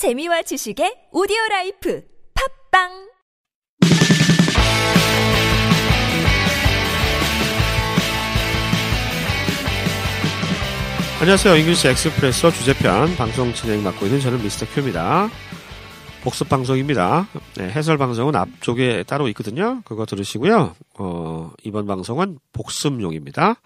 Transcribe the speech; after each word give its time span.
재미와 0.00 0.40
지식의 0.40 1.08
오디오 1.12 1.36
라이프 1.50 2.02
팟빵 2.70 2.88
안녕하세요. 11.20 11.54
English 11.54 11.88
Expresso 11.88 12.50
주제편 12.50 13.14
방송 13.16 13.52
진행 13.52 13.82
맡고 13.82 14.06
있는 14.06 14.20
저는 14.20 14.42
Mr. 14.42 14.64
Q입니다. 14.72 15.28
복습 16.24 16.48
방송입니다. 16.48 17.28
네, 17.58 17.64
해설 17.68 17.98
방송은 17.98 18.34
앞쪽에 18.34 19.02
따로 19.02 19.28
있거든요. 19.28 19.82
그거 19.84 20.06
들으시고요. 20.06 20.76
어, 20.98 21.50
이번 21.62 21.84
방송은 21.86 22.38
복습용입니다. 22.54 23.60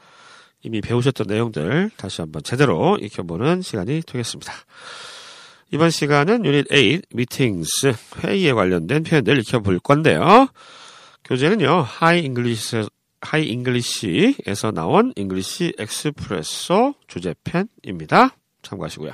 이미 0.64 0.80
배우셨던 0.80 1.28
내용들 1.28 1.92
다시 1.96 2.22
한번 2.22 2.42
제대로 2.42 2.98
익혀보는 3.00 3.62
시간이 3.62 4.02
되겠습니다. 4.04 4.52
이번 5.72 5.90
시간은 5.90 6.44
유닛 6.44 6.68
8 6.68 7.02
Meetings 7.10 7.94
회의에 8.18 8.52
관련된 8.52 9.02
표현들 9.02 9.38
익혀볼 9.40 9.80
건데요. 9.80 10.48
교재는요. 11.24 11.82
Hi 11.82 12.20
English 12.24 12.88
Hi 13.20 13.46
English에서 13.48 14.70
나온 14.72 15.12
English 15.16 15.74
Expresso 15.78 16.94
주제편입니다. 17.06 18.36
참고하시고요. 18.62 19.12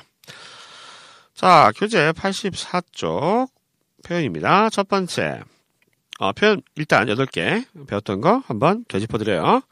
자, 1.34 1.72
교재 1.76 2.12
84쪽 2.12 3.48
표현입니다. 4.04 4.68
첫 4.70 4.88
번째. 4.88 5.42
어, 6.18 6.32
표현 6.32 6.60
일단 6.74 7.06
8개 7.06 7.64
배웠던 7.86 8.20
거 8.20 8.42
한번 8.46 8.84
되짚어 8.88 9.16
드려요. 9.18 9.62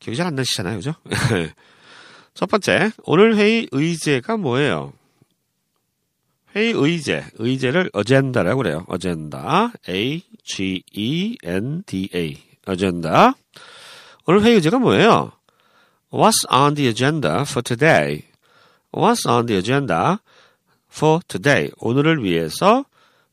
기억이 0.00 0.16
잘 0.16 0.26
안 0.26 0.34
나시잖아요. 0.34 0.76
그죠? 0.76 0.94
첫 2.34 2.50
번째. 2.50 2.90
오늘 3.04 3.36
회의 3.36 3.66
의제가 3.70 4.36
뭐예요? 4.36 4.92
회의 6.56 6.72
의제. 6.74 7.24
의제를 7.34 7.90
어젠다라고 7.92 8.62
그래요. 8.62 8.86
어젠다. 8.88 9.72
A-G-E-N-D-A. 9.88 10.78
어젠다. 12.66 13.34
오늘 14.24 14.42
회의 14.42 14.54
의제가 14.54 14.78
뭐예요? 14.78 15.32
What's 16.10 16.50
on 16.50 16.74
the 16.74 16.88
agenda 16.88 17.42
for 17.42 17.62
today? 17.62 18.22
What's 18.90 19.28
on 19.30 19.44
the 19.46 19.58
agenda 19.58 20.16
for 20.90 21.20
today? 21.28 21.70
오늘을 21.76 22.24
위해서 22.24 22.86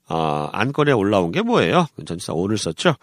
어, 0.10 0.50
안건에 0.52 0.92
올라온 0.92 1.32
게 1.32 1.42
뭐예요? 1.42 1.88
전치사 2.06 2.34
오늘 2.34 2.58
썼죠? 2.58 2.96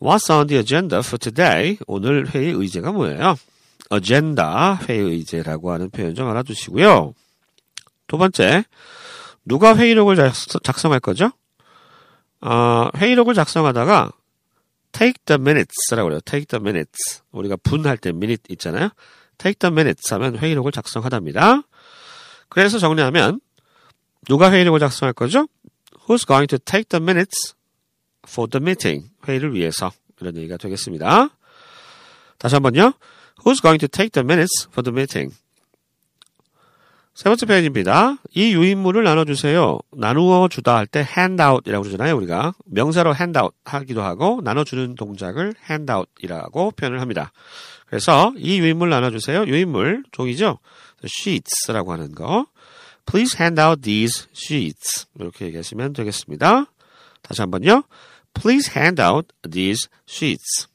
What's 0.00 0.28
on 0.34 0.48
the 0.48 0.58
agenda 0.58 0.98
for 0.98 1.18
today? 1.18 1.78
오늘 1.86 2.28
회의 2.34 2.50
의제가 2.52 2.90
뭐예요? 2.90 3.36
agenda 3.92 4.76
회의 4.88 4.98
의제라고 4.98 5.70
하는 5.70 5.88
표현 5.90 6.16
좀 6.16 6.26
알아두시고요. 6.28 7.14
두 8.08 8.18
번째, 8.18 8.64
누가 9.48 9.74
회의록을 9.76 10.16
작성할 10.62 11.00
거죠? 11.00 11.32
어, 12.42 12.90
회의록을 12.94 13.34
작성하다가 13.34 14.12
take 14.92 15.14
the 15.24 15.40
minutes라고 15.40 16.08
그래요. 16.08 16.20
take 16.20 16.44
the 16.46 16.60
minutes. 16.60 17.22
우리가 17.32 17.56
분할 17.56 17.96
때 17.96 18.10
minute 18.10 18.44
있잖아요. 18.50 18.90
take 19.38 19.54
the 19.54 19.72
minutes 19.72 20.12
하면 20.12 20.36
회의록을 20.36 20.70
작성하답니다. 20.70 21.62
그래서 22.50 22.78
정리하면 22.78 23.40
누가 24.28 24.52
회의록을 24.52 24.80
작성할 24.80 25.14
거죠? 25.14 25.48
Who's 26.06 26.26
going 26.26 26.48
to 26.48 26.58
take 26.58 26.84
the 26.90 27.02
minutes 27.02 27.54
for 28.26 28.48
the 28.50 28.62
meeting? 28.62 29.10
회의를 29.26 29.54
위해서 29.54 29.90
이런 30.20 30.36
얘기가 30.36 30.58
되겠습니다. 30.58 31.30
다시 32.36 32.54
한번요. 32.54 32.92
Who's 33.44 33.62
going 33.62 33.78
to 33.78 33.88
take 33.88 34.10
the 34.10 34.24
minutes 34.24 34.68
for 34.70 34.82
the 34.82 34.92
meeting? 34.92 35.34
세 37.18 37.24
번째 37.24 37.46
표현입니다. 37.46 38.18
이 38.32 38.54
유인물을 38.54 39.02
나눠주세요. 39.02 39.80
나누어 39.90 40.46
주다 40.46 40.76
할 40.76 40.86
때 40.86 41.00
handout이라고 41.00 41.82
그러잖아요. 41.82 42.16
우리가 42.16 42.54
명사로 42.66 43.12
handout 43.12 43.56
하기도 43.64 44.02
하고 44.02 44.40
나눠주는 44.44 44.94
동작을 44.94 45.52
handout이라고 45.68 46.70
표현을 46.70 47.00
합니다. 47.00 47.32
그래서 47.88 48.32
이 48.36 48.60
유인물 48.60 48.90
나눠주세요. 48.90 49.46
유인물 49.48 50.04
종이죠. 50.12 50.60
sheets라고 51.02 51.92
하는 51.92 52.14
거. 52.14 52.46
Please 53.04 53.36
hand 53.36 53.60
out 53.60 53.82
these 53.82 54.28
sheets. 54.32 55.08
이렇게 55.18 55.46
얘기하시면 55.46 55.94
되겠습니다. 55.94 56.66
다시 57.22 57.40
한번요. 57.40 57.82
Please 58.32 58.72
hand 58.76 59.02
out 59.02 59.26
these 59.50 59.88
sheets. 60.08 60.68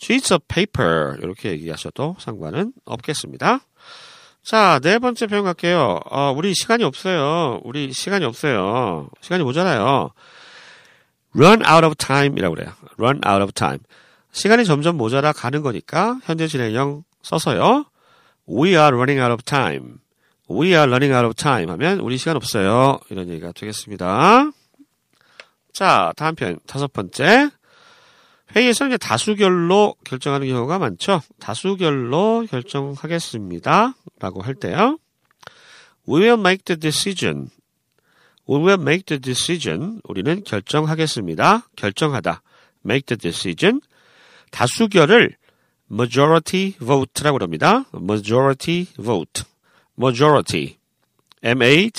sheets 0.00 0.32
of 0.32 0.44
paper 0.46 1.16
이렇게 1.20 1.50
얘기하셔도 1.50 2.14
상관은 2.20 2.72
없겠습니다. 2.84 3.62
자, 4.42 4.80
네 4.82 4.98
번째 4.98 5.26
표현 5.28 5.44
갈게요. 5.44 6.00
어, 6.10 6.32
우리 6.36 6.52
시간이 6.54 6.82
없어요. 6.82 7.60
우리 7.64 7.92
시간이 7.92 8.24
없어요. 8.24 9.08
시간이 9.20 9.44
모자라요. 9.44 10.10
run 11.34 11.62
out 11.64 11.84
of 11.84 11.94
time이라고 11.94 12.54
그래요. 12.54 12.72
run 12.98 13.20
out 13.26 13.42
of 13.42 13.52
time. 13.52 13.78
시간이 14.32 14.64
점점 14.64 14.96
모자라 14.96 15.32
가는 15.32 15.62
거니까 15.62 16.18
현재 16.24 16.48
진행형 16.48 17.04
써서요. 17.22 17.86
We 18.48 18.70
are 18.70 18.88
running 18.88 19.20
out 19.20 19.30
of 19.30 19.42
time. 19.44 19.98
We 20.50 20.68
are 20.68 20.88
running 20.90 21.14
out 21.14 21.24
of 21.24 21.34
time 21.34 21.70
하면 21.70 22.00
우리 22.00 22.18
시간 22.18 22.36
없어요. 22.36 22.98
이런 23.10 23.28
얘기가 23.28 23.52
되겠습니다. 23.52 24.50
자, 25.72 26.12
다음 26.16 26.34
표현 26.34 26.58
다섯 26.66 26.92
번째. 26.92 27.50
회의에서 28.54 28.86
이제 28.86 28.98
다수결로 28.98 29.94
결정하는 30.04 30.46
경우가 30.48 30.78
많죠. 30.78 31.22
다수결로 31.40 32.46
결정하겠습니다. 32.50 33.94
라고 34.22 34.40
할 34.40 34.54
때요. 34.54 34.98
We 36.08 36.20
will 36.20 36.38
make 36.38 36.64
the 36.64 36.78
decision. 36.78 37.50
We 38.48 38.58
will 38.58 38.80
make 38.80 39.04
the 39.06 39.20
decision. 39.20 40.00
우리는 40.04 40.44
결정하겠습니다. 40.44 41.68
결정하다. 41.76 42.40
make 42.86 43.06
the 43.06 43.18
decision. 43.18 43.80
다수결을 44.52 45.36
majority 45.90 46.74
vote라고 46.78 47.38
합니다. 47.40 47.84
majority 47.94 48.86
vote. 48.96 49.42
majority. 49.98 50.78
M-A-J-O-R-I-T-Y. 51.42 51.92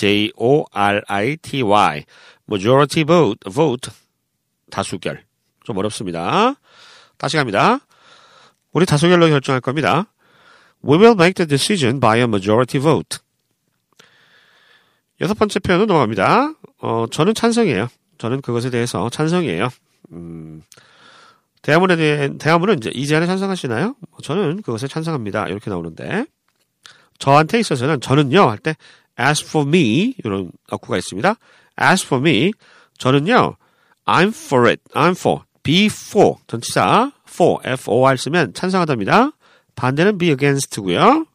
majority 2.48 3.04
vote. 3.04 3.50
vote. 3.52 3.90
다수결. 4.70 5.24
좀 5.64 5.76
어렵습니다. 5.76 6.54
다시 7.18 7.36
갑니다. 7.36 7.80
우리 8.72 8.86
다수결로 8.86 9.28
결정할 9.28 9.60
겁니다. 9.60 10.06
We 10.84 10.98
will 10.98 11.14
make 11.14 11.34
the 11.34 11.46
decision 11.46 11.98
by 11.98 12.18
a 12.18 12.24
majority 12.24 12.78
vote. 12.78 13.18
여섯 15.20 15.34
번째 15.34 15.58
표현은 15.60 15.86
넘어갑니다. 15.86 16.54
어, 16.82 17.06
저는 17.10 17.34
찬성이에요. 17.34 17.88
저는 18.18 18.42
그것에 18.42 18.68
대해서 18.68 19.08
찬성이에요. 19.08 19.70
음, 20.12 20.62
대화문에 21.62 21.96
대한, 21.96 22.38
대화문은 22.38 22.78
이제 22.78 22.90
이 22.92 23.06
제안에 23.06 23.26
찬성하시나요? 23.26 23.96
저는 24.22 24.60
그것에 24.60 24.86
찬성합니다. 24.86 25.48
이렇게 25.48 25.70
나오는데, 25.70 26.26
저한테 27.18 27.60
있어서는 27.60 28.02
저는요, 28.02 28.50
할 28.50 28.58
때, 28.58 28.76
as 29.18 29.42
for 29.42 29.66
me, 29.66 30.14
이런 30.22 30.50
어구가 30.68 30.98
있습니다. 30.98 31.36
as 31.80 32.04
for 32.04 32.20
me, 32.20 32.52
저는요, 32.98 33.56
I'm 34.04 34.28
for 34.28 34.68
it, 34.68 34.82
I'm 34.92 35.12
for, 35.12 35.44
be 35.62 35.86
for, 35.86 36.36
전치사, 36.46 37.12
for, 37.26 37.60
for 37.64 38.16
쓰면 38.18 38.52
찬성하답니다. 38.52 39.30
반대는 39.74 40.18
be 40.18 40.30
against고요. 40.30 41.26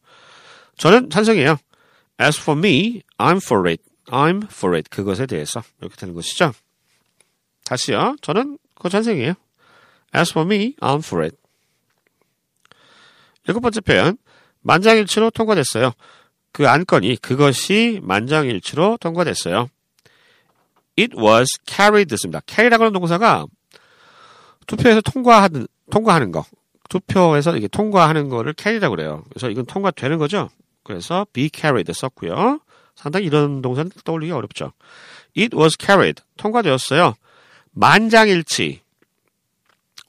저는 0.77 1.09
찬성이에요. 1.09 1.57
As 2.21 2.39
for 2.39 2.57
me, 2.57 3.01
I'm 3.17 3.37
for 3.37 3.69
it. 3.69 3.83
I'm 4.07 4.43
for 4.45 4.75
it. 4.75 4.89
그것에 4.89 5.25
대해서 5.25 5.61
이렇게 5.81 5.95
되는 5.95 6.13
것이죠. 6.13 6.53
다시요. 7.65 8.15
저는 8.21 8.57
그 8.75 8.89
찬성이에요. 8.89 9.33
As 10.15 10.31
for 10.31 10.45
me, 10.45 10.75
I'm 10.81 10.99
for 10.99 11.23
it. 11.23 11.37
일곱 13.47 13.61
번째 13.61 13.81
표현. 13.81 14.17
만장일치로 14.61 15.31
통과됐어요. 15.31 15.93
그 16.51 16.67
안건이 16.67 17.17
그것이 17.17 17.99
만장일치로 18.03 18.97
통과됐어요. 18.99 19.69
It 20.97 21.15
was 21.17 21.47
carried 21.65 22.09
됐습니다. 22.09 22.41
carry라고 22.45 22.83
하는 22.83 22.93
동사가 22.93 23.45
투표에서 24.67 25.01
통과하는 25.01 25.67
통과하는 25.89 26.31
거. 26.31 26.45
투표에서 26.89 27.55
이게 27.55 27.67
통과하는 27.67 28.29
거를 28.29 28.53
carry라고 28.57 28.95
그래요. 28.95 29.23
그래서 29.29 29.49
이건 29.49 29.65
통과되는 29.65 30.17
거죠. 30.17 30.49
그래서 30.83 31.25
be 31.33 31.49
carried 31.53 31.91
썼고요. 31.93 32.59
상당히 32.95 33.27
이런 33.27 33.61
동사는 33.61 33.91
떠올리기 34.03 34.31
어렵죠. 34.31 34.73
It 35.37 35.55
was 35.55 35.77
carried. 35.79 36.21
통과되었어요. 36.37 37.13
만장일치. 37.71 38.81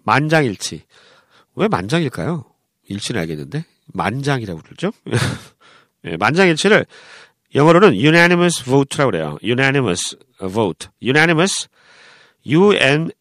만장일치. 0.04 0.82
왜 1.54 1.68
만장일까요? 1.68 2.44
일치는 2.88 3.20
알겠는데. 3.20 3.64
만장이라고 3.92 4.60
그러죠. 4.62 4.92
네, 6.02 6.16
만장일치를 6.18 6.86
영어로는 7.54 7.94
unanimous 7.94 8.64
vote라고 8.64 9.10
그래요. 9.10 9.38
unanimous 9.42 10.16
vote. 10.40 10.88
unanimous 11.02 11.68
U-N-A-N-I-M-O-U-S. 12.46 13.12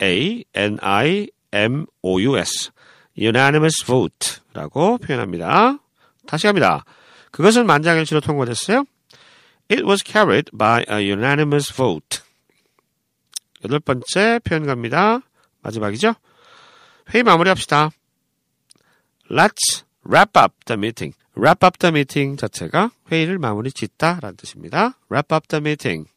Unanimous 3.19 3.85
vote라고 3.85 4.97
표현합니다. 4.99 5.79
다시 6.25 6.47
합니다. 6.47 6.85
그것은 7.31 7.65
만장일치로 7.65 8.21
통과됐어요. 8.21 8.85
It 9.71 9.83
was 9.83 10.03
carried 10.03 10.49
by 10.57 10.85
a 10.89 11.07
unanimous 11.09 11.73
vote. 11.73 12.21
여덟 13.63 13.79
번째 13.79 14.39
표현 14.43 14.65
갑니다. 14.65 15.19
마지막이죠? 15.61 16.15
회의 17.13 17.23
마무리합시다. 17.23 17.89
Let's 19.29 19.83
wrap 20.07 20.39
up 20.39 20.53
the 20.65 20.77
meeting. 20.77 21.15
wrap 21.37 21.65
up 21.65 21.77
the 21.77 21.91
meeting 21.91 22.39
자체가 22.39 22.91
회의를 23.11 23.37
마무리 23.37 23.71
짓다 23.71 24.19
라는 24.21 24.35
뜻입니다. 24.37 24.97
wrap 25.11 25.33
up 25.33 25.47
the 25.47 25.61
meeting. 25.61 26.09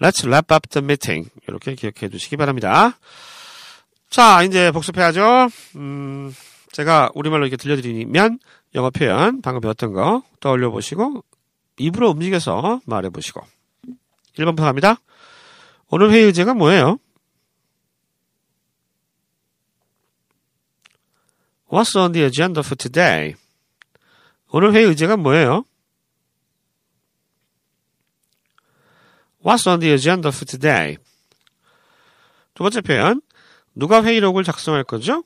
Let's 0.00 0.24
wrap 0.24 0.54
up 0.54 0.68
the 0.68 0.82
meeting. 0.82 1.30
이렇게 1.46 1.74
기억해 1.74 2.08
두시기 2.08 2.36
바랍니다. 2.36 2.98
자, 4.10 4.42
이제 4.42 4.72
복습해야죠. 4.72 5.48
음, 5.76 6.34
제가 6.72 7.10
우리말로 7.14 7.46
이렇게 7.46 7.56
들려드리면 7.56 8.40
영어 8.74 8.90
표현 8.90 9.40
방금 9.40 9.60
배웠던 9.60 9.92
거 9.92 10.24
떠올려 10.40 10.70
보시고 10.70 11.24
입으로 11.78 12.10
움직여서 12.10 12.80
말해 12.86 13.08
보시고 13.08 13.40
1번부터 14.34 14.62
갑니다. 14.62 14.96
오늘 15.88 16.10
회의 16.10 16.24
의제가 16.24 16.54
뭐예요? 16.54 16.98
What's 21.68 21.96
on 21.96 22.10
the 22.10 22.24
agenda 22.24 22.60
for 22.64 22.74
today? 22.74 23.34
오늘 24.48 24.74
회의 24.74 24.86
의제가 24.86 25.16
뭐예요? 25.18 25.64
What's 29.44 29.70
on 29.70 29.78
the 29.78 29.92
agenda 29.92 30.30
for 30.30 30.44
today? 30.44 30.96
두 32.54 32.64
번째 32.64 32.80
표현. 32.80 33.22
누가 33.80 34.04
회의록을 34.04 34.44
작성할 34.44 34.84
거죠? 34.84 35.24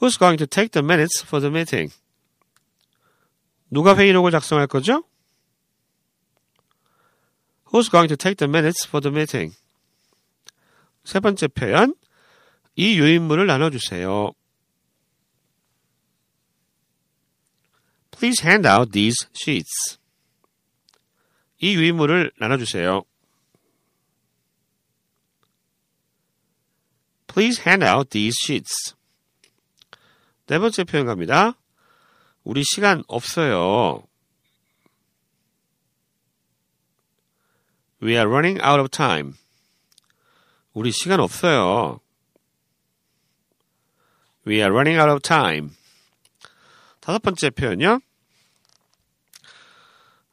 Who's 0.00 0.18
going 0.18 0.38
to 0.38 0.46
take 0.46 0.70
the 0.70 0.82
minutes 0.82 1.22
for 1.22 1.38
the 1.38 1.50
meeting? 1.50 1.94
누가 3.70 3.94
회의록을 3.94 4.30
작성할 4.30 4.66
거죠? 4.66 5.04
Who's 7.66 7.90
going 7.90 8.08
to 8.08 8.16
take 8.16 8.36
the 8.36 8.48
minutes 8.48 8.88
for 8.88 9.02
the 9.02 9.12
meeting? 9.14 9.54
세 11.04 11.20
번째 11.20 11.46
표현. 11.48 11.94
이 12.74 12.98
유인물을 12.98 13.46
나눠주세요. 13.46 14.32
Please 18.12 18.42
hand 18.42 18.66
out 18.66 18.92
these 18.92 19.28
sheets. 19.36 19.98
이 21.58 21.74
유인물을 21.74 22.32
나눠주세요. 22.38 23.04
Please 27.34 27.62
hand 27.66 27.82
out 27.82 28.10
these 28.10 28.36
sheets. 28.44 28.94
네 30.46 30.60
번째 30.60 30.84
표현 30.84 31.06
갑니다. 31.06 31.54
우리 32.44 32.62
시간 32.62 33.02
없어요. 33.08 34.06
We 38.00 38.12
are 38.12 38.28
running 38.28 38.64
out 38.64 38.78
of 38.78 38.88
time. 38.88 39.34
우리 40.74 40.92
시간 40.92 41.18
없어요. 41.18 41.98
We 44.46 44.58
are 44.58 44.70
running 44.70 45.00
out 45.00 45.10
of 45.10 45.20
time. 45.20 45.70
다섯 47.00 47.20
번째 47.20 47.50
표현요. 47.50 47.98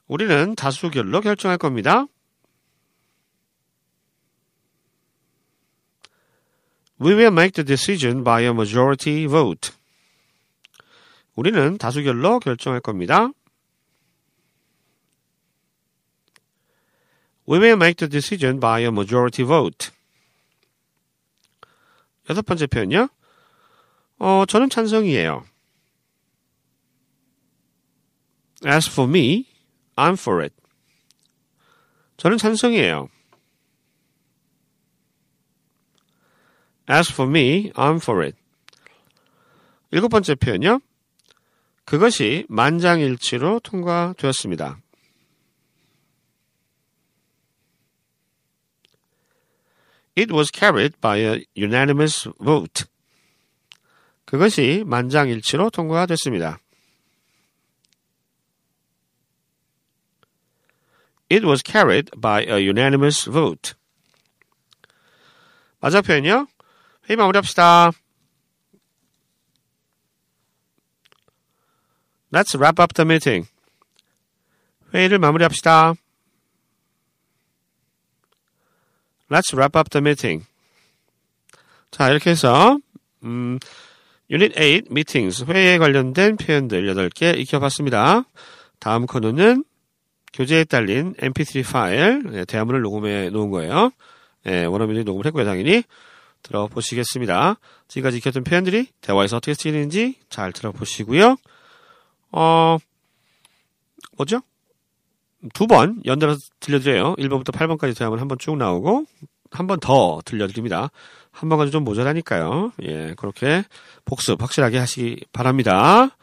우리는 0.05 0.53
다수결로 0.53 1.21
결정할 1.21 1.57
겁니다. 1.57 2.05
We 7.01 7.15
will 7.15 7.31
make 7.31 7.53
the 7.53 7.63
decision 7.63 8.23
by 8.23 8.41
a 8.41 8.53
majority 8.53 9.25
vote. 9.25 9.71
우리는 11.33 11.79
다수결로 11.79 12.39
결정할 12.39 12.79
겁니다. 12.79 13.31
We 17.49 17.57
will 17.57 17.75
make 17.75 17.95
the 17.95 18.07
decision 18.07 18.59
by 18.59 18.81
a 18.81 18.89
majority 18.89 19.43
vote. 19.43 19.89
여섯 22.29 22.43
번째 22.43 22.67
표현요. 22.67 23.09
어, 24.19 24.45
저는 24.47 24.69
찬성이에요. 24.69 25.43
As 28.63 28.87
for 28.87 29.09
me, 29.09 29.47
I'm 29.95 30.13
for 30.13 30.43
it. 30.43 30.53
저는 32.17 32.37
찬성이에요. 32.37 33.09
As 36.91 37.09
for 37.09 37.25
me, 37.25 37.71
I'm 37.71 38.01
for 38.01 38.21
it. 38.21 38.35
일곱 39.91 40.09
번째 40.09 40.35
표현요. 40.35 40.81
그것이 41.85 42.45
만장일치로 42.49 43.61
통과되었습니다. 43.61 44.77
It 50.17 50.33
was 50.33 50.51
carried 50.53 50.99
by 50.99 51.19
a 51.19 51.45
unanimous 51.55 52.29
vote. 52.43 52.83
그것이 54.25 54.83
만장일치로 54.85 55.69
통과됐습니다. 55.69 56.59
It 61.31 61.45
was 61.47 61.63
carried 61.65 62.11
by 62.19 62.43
a 62.43 62.67
unanimous 62.67 63.29
vote. 63.31 63.75
맞아 65.79 66.01
표현이요. 66.01 66.47
회의 67.09 67.17
마무리합시다. 67.17 67.91
Let's 72.31 72.55
wrap 72.55 72.81
up 72.81 72.93
the 72.93 73.05
meeting. 73.05 73.49
회의를 74.93 75.19
마무리합시다. 75.19 75.93
Let's 79.29 79.53
wrap 79.53 79.77
up 79.77 79.89
the 79.89 80.01
meeting. 80.01 80.45
자, 81.91 82.09
이렇게 82.09 82.29
해서 82.29 82.79
음, 83.23 83.59
Unit 84.29 84.55
8 84.55 84.83
Meetings 84.89 85.45
회의에 85.45 85.77
관련된 85.77 86.37
표현들 86.37 86.93
8개 86.93 87.37
익혀봤습니다. 87.37 88.23
다음 88.79 89.05
코너는 89.05 89.65
교재에 90.33 90.63
딸린 90.63 91.13
mp3 91.15 91.69
파일 91.69 92.23
네, 92.23 92.45
대화문을 92.45 92.81
녹음해 92.81 93.29
놓은 93.29 93.51
거예요. 93.51 93.91
네, 94.43 94.63
원어민들이 94.65 95.03
녹음을 95.03 95.25
했고요, 95.25 95.43
당연히. 95.43 95.83
들어보시겠습니다. 96.43 97.55
지금까지 97.87 98.17
익혔던 98.17 98.43
표현들이 98.43 98.87
대화에서 99.01 99.37
어떻게 99.37 99.53
쓰이는지 99.53 100.15
잘 100.29 100.51
들어보시고요. 100.53 101.37
어, 102.31 102.77
뭐죠? 104.17 104.41
두 105.53 105.65
번 105.67 106.01
연달아서 106.05 106.39
들려드려요. 106.59 107.15
1번부터 107.15 107.51
8번까지 107.51 107.97
대화문 107.97 108.19
한번 108.19 108.37
쭉 108.39 108.57
나오고 108.57 109.05
한 109.51 109.67
번 109.67 109.79
더 109.79 110.21
들려드립니다. 110.23 110.91
한 111.31 111.49
번 111.49 111.57
가지고 111.57 111.71
좀 111.71 111.83
모자라니까요. 111.83 112.71
예, 112.83 113.13
그렇게 113.17 113.63
복습 114.05 114.41
확실하게 114.41 114.77
하시기 114.77 115.25
바랍니다. 115.33 116.15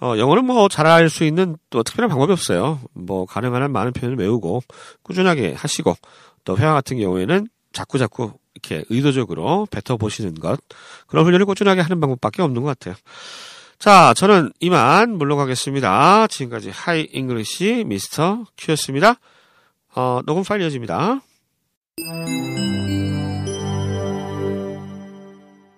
어, 0.00 0.14
영어는 0.16 0.44
뭐 0.44 0.68
잘할 0.68 1.10
수 1.10 1.24
있는 1.24 1.56
또 1.70 1.82
특별한 1.82 2.08
방법이 2.08 2.32
없어요. 2.32 2.78
뭐 2.92 3.26
가능한 3.26 3.62
한 3.62 3.72
많은 3.72 3.92
표현을 3.92 4.16
외우고 4.18 4.62
꾸준하게 5.02 5.54
하시고 5.54 5.94
또 6.44 6.56
회화 6.56 6.72
같은 6.72 6.98
경우에는 6.98 7.48
자꾸 7.72 7.98
자꾸 7.98 8.32
이렇게 8.62 8.84
의도적으로 8.90 9.66
뱉어 9.70 9.96
보시는 9.96 10.34
것 10.34 10.60
그런 11.06 11.24
훈련을 11.24 11.46
꾸준하게 11.46 11.80
하는 11.80 12.00
방법밖에 12.00 12.42
없는 12.42 12.62
것 12.62 12.78
같아요. 12.78 12.94
자, 13.78 14.12
저는 14.14 14.52
이만 14.60 15.16
물러가겠습니다. 15.16 16.26
지금까지 16.26 16.70
하이 16.70 17.08
잉글리시 17.12 17.84
미스터 17.86 18.44
큐였습니다. 18.56 19.14
어, 19.94 20.20
녹음 20.26 20.42
파일 20.42 20.62
이어집니다. 20.62 21.20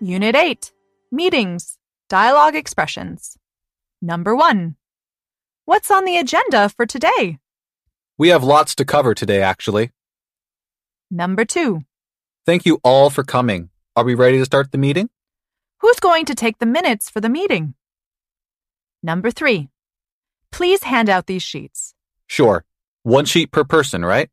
Unit 0.02 0.32
8 0.32 0.72
Meetings 1.12 1.76
Dialogue 2.08 2.56
Expressions. 2.56 3.36
Number 4.02 4.34
1. 4.34 4.76
What's 5.66 5.90
on 5.90 6.04
the 6.06 6.16
agenda 6.16 6.68
for 6.70 6.86
today? 6.86 7.38
We 8.18 8.28
have 8.30 8.42
lots 8.42 8.74
to 8.76 8.84
cover 8.84 9.14
today, 9.14 9.42
actually. 9.42 9.90
Number 11.10 11.44
2. 11.44 11.82
Thank 12.46 12.64
you 12.66 12.80
all 12.82 13.10
for 13.10 13.22
coming. 13.22 13.70
Are 13.96 14.04
we 14.04 14.14
ready 14.14 14.38
to 14.38 14.44
start 14.44 14.72
the 14.72 14.78
meeting? 14.78 15.10
Who's 15.80 16.00
going 16.00 16.24
to 16.26 16.34
take 16.34 16.58
the 16.58 16.66
minutes 16.66 17.10
for 17.10 17.20
the 17.20 17.28
meeting? 17.28 17.74
Number 19.02 19.30
3. 19.30 19.68
Please 20.50 20.82
hand 20.84 21.08
out 21.08 21.26
these 21.26 21.42
sheets. 21.42 21.94
Sure. 22.26 22.64
One 23.02 23.24
sheet 23.24 23.50
per 23.50 23.64
person, 23.64 24.04
right? 24.04 24.30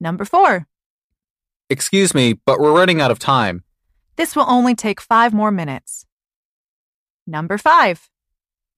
Number 0.00 0.24
4. 0.24 0.66
Excuse 1.70 2.14
me, 2.14 2.34
but 2.34 2.58
we're 2.58 2.76
running 2.76 3.00
out 3.00 3.10
of 3.10 3.18
time. 3.18 3.64
This 4.16 4.36
will 4.36 4.46
only 4.48 4.74
take 4.74 5.00
five 5.00 5.32
more 5.32 5.50
minutes. 5.50 6.06
Number 7.26 7.56
5. 7.56 8.10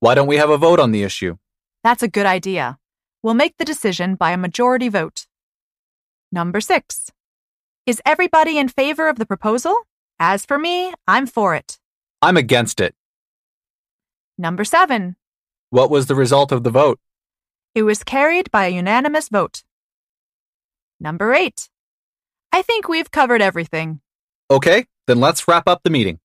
Why 0.01 0.15
don't 0.15 0.29
we 0.29 0.37
have 0.37 0.51
a 0.51 0.59
vote 0.59 0.79
on 0.79 0.93
the 0.93 1.03
issue? 1.03 1.37
That's 1.83 2.03
a 2.03 2.09
good 2.09 2.27
idea. 2.27 2.79
We'll 3.23 3.35
make 3.35 3.57
the 3.57 3.65
decision 3.65 4.15
by 4.15 4.31
a 4.33 4.37
majority 4.37 4.89
vote. 4.89 5.27
Number 6.31 6.61
6. 6.61 7.11
Is 7.87 8.01
everybody 8.07 8.57
in 8.57 8.69
favor 8.69 9.09
of 9.09 9.17
the 9.19 9.27
proposal? 9.27 9.77
As 10.19 10.47
for 10.47 10.59
me, 10.59 10.95
I'm 11.07 11.27
for 11.27 11.55
it. 11.55 11.79
I'm 12.23 12.39
against 12.39 12.81
it. 12.81 12.95
Number 14.39 14.65
7. 14.65 15.17
What 15.69 15.91
was 15.91 16.07
the 16.07 16.15
result 16.15 16.51
of 16.51 16.65
the 16.65 16.71
vote? 16.71 16.99
It 17.75 17.83
was 17.83 18.03
carried 18.03 18.51
by 18.51 18.65
a 18.65 18.71
unanimous 18.71 19.29
vote. 19.29 19.65
Number 20.99 21.35
8. 21.35 21.69
I 22.53 22.63
think 22.63 22.89
we've 22.89 23.11
covered 23.11 23.43
everything. 23.43 24.01
Okay, 24.51 24.87
then 25.07 25.21
let's 25.21 25.47
wrap 25.47 25.69
up 25.69 25.83
the 25.83 25.91
meeting. 25.91 26.21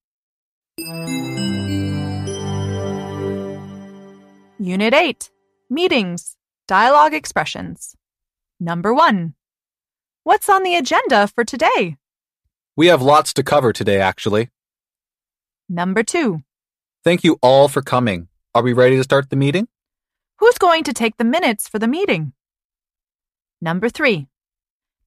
Unit 4.59 4.93
8. 4.93 5.29
Meetings. 5.69 6.37
Dialogue 6.69 7.13
expressions. 7.13 7.97
Number 8.61 8.93
1. 8.93 9.33
What's 10.29 10.47
on 10.47 10.61
the 10.61 10.75
agenda 10.75 11.25
for 11.25 11.43
today? 11.43 11.97
We 12.75 12.85
have 12.85 13.01
lots 13.01 13.33
to 13.33 13.41
cover 13.41 13.73
today, 13.73 13.99
actually. 13.99 14.51
Number 15.67 16.03
2. 16.03 16.43
Thank 17.03 17.23
you 17.23 17.39
all 17.41 17.67
for 17.67 17.81
coming. 17.81 18.27
Are 18.53 18.61
we 18.61 18.71
ready 18.71 18.95
to 18.97 19.03
start 19.03 19.31
the 19.31 19.35
meeting? 19.35 19.67
Who's 20.37 20.59
going 20.59 20.83
to 20.83 20.93
take 20.93 21.17
the 21.17 21.23
minutes 21.23 21.67
for 21.67 21.79
the 21.79 21.87
meeting? 21.87 22.33
Number 23.59 23.89
3. 23.89 24.27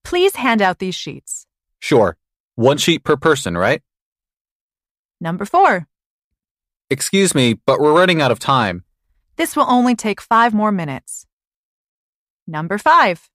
Please 0.03 0.35
hand 0.35 0.61
out 0.61 0.79
these 0.79 0.93
sheets. 0.93 1.47
Sure. 1.79 2.17
One 2.55 2.77
sheet 2.77 3.05
per 3.05 3.15
person, 3.15 3.57
right? 3.57 3.81
Number 5.21 5.45
4. 5.45 5.87
Excuse 6.89 7.33
me, 7.33 7.53
but 7.65 7.79
we're 7.79 7.97
running 7.97 8.21
out 8.21 8.31
of 8.31 8.39
time. 8.39 8.83
This 9.37 9.55
will 9.55 9.69
only 9.69 9.95
take 9.95 10.19
five 10.19 10.53
more 10.53 10.73
minutes. 10.73 11.25
Number 12.45 12.77
5. 12.77 13.29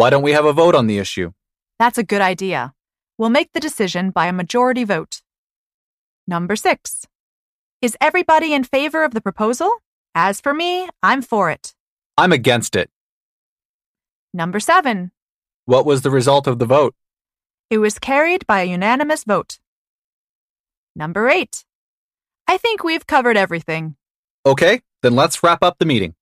Why 0.00 0.08
don't 0.08 0.22
we 0.22 0.32
have 0.32 0.46
a 0.46 0.54
vote 0.54 0.74
on 0.74 0.86
the 0.86 0.96
issue? 0.96 1.32
That's 1.78 1.98
a 1.98 2.02
good 2.02 2.22
idea. 2.22 2.72
We'll 3.18 3.28
make 3.28 3.52
the 3.52 3.60
decision 3.60 4.08
by 4.08 4.28
a 4.28 4.32
majority 4.32 4.82
vote. 4.82 5.20
Number 6.26 6.56
6. 6.56 7.06
Is 7.82 7.98
everybody 8.00 8.54
in 8.54 8.64
favor 8.64 9.04
of 9.04 9.12
the 9.12 9.20
proposal? 9.20 9.70
As 10.14 10.40
for 10.40 10.54
me, 10.54 10.88
I'm 11.02 11.20
for 11.20 11.50
it. 11.50 11.74
I'm 12.16 12.32
against 12.32 12.76
it. 12.76 12.88
Number 14.32 14.58
7. 14.58 15.12
What 15.66 15.84
was 15.84 16.00
the 16.00 16.10
result 16.10 16.46
of 16.46 16.58
the 16.58 16.64
vote? 16.64 16.94
It 17.68 17.76
was 17.76 17.98
carried 17.98 18.46
by 18.46 18.62
a 18.62 18.72
unanimous 18.72 19.24
vote. 19.24 19.58
Number 20.96 21.28
8. 21.28 21.62
I 22.48 22.56
think 22.56 22.82
we've 22.82 23.06
covered 23.06 23.36
everything. 23.36 23.96
Okay, 24.46 24.80
then 25.02 25.14
let's 25.14 25.42
wrap 25.42 25.62
up 25.62 25.76
the 25.78 25.84
meeting. 25.84 26.14